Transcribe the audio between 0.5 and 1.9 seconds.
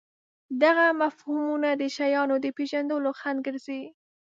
دغه مفهومونه د